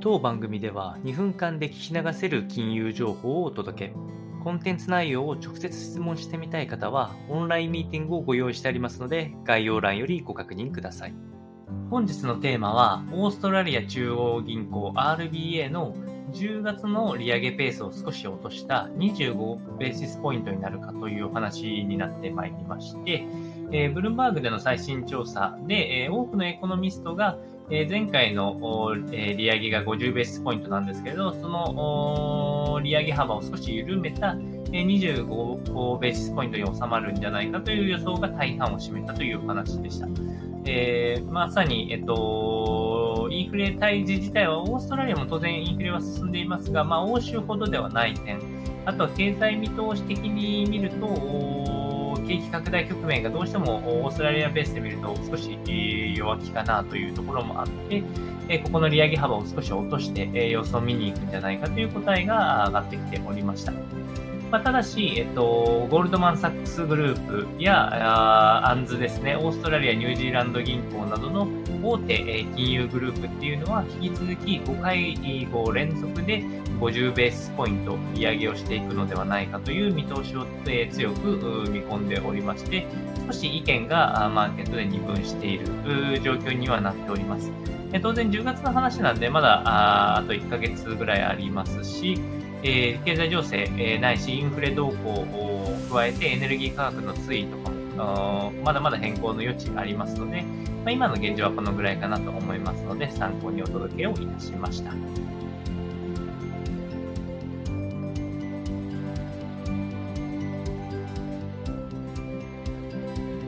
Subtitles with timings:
[0.00, 3.94] 当番組では2分間で聞き流せる金融情報をお届け。
[4.44, 11.14] コンテンツ内容を直接質問してみたい方は、オンラインミーティングをご用意してありますので、概要欄よりご確認ください。
[11.90, 15.96] 本日のテーマは、オーストラリア中央銀行 RBA の
[16.32, 23.26] 10月の利上げペースを少し落とした25ベーシスポイントになるかというお話になってまいりまして、
[23.72, 27.36] えー、ブルームバーグでの最新調査で、えー、多くのエコノミストが、
[27.70, 28.56] え、前回の、
[29.12, 34.36] え利上げが50ベースポイントなんですけれど、その利上げ幅を少し緩めた
[34.72, 40.08] え25ベースポイントに収まるんじゃないかという予想が大半を占めたというお話でした。
[40.64, 48.38] えー、まさに、えっと、インフレ退治自体は、オーストラリアも当然インフレは進んでいますが、まあ、欧州ほどではない点、
[48.84, 51.06] あとは経済見通し的に見ると、
[52.28, 55.58] 景気拡大局面がどうしてもオーストラリアベースで見ると少し
[56.14, 58.02] 弱気かなというところもあって、
[58.58, 63.72] ここの利上げ幅を少し落として様子を見に行くんじゃないかという答えが上がってきておりました。
[64.50, 71.46] まあ、ただし、えっと、ゴールドマン・サックスグループやアンズですね、オーストラリア、ニュージーランド銀行などの
[71.82, 76.42] 大手金融グループっていうのは、引き続き5回5連続で
[76.80, 81.28] 50ベースポイント利上げをしていくのではないかという見通しを強く
[81.70, 82.86] 見込んでおりまして、
[83.26, 85.66] 少し意見がマーケットで二分している
[86.22, 87.52] 状況にはなっております。
[88.02, 92.18] 当然10月の話なんで、まだあと1ヶ月ぐらいありますし、
[92.62, 97.78] えー、経済情勢、えー、ないしインフレ動向を加えてエネルギー価格の推移とかも
[98.64, 100.48] まだまだ変更の余地ありますので、ま
[100.86, 104.92] あ、今の現状はこのぐらいかなと思いますので参考にお届けをいたしました。